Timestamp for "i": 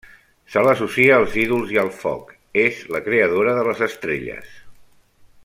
1.75-1.77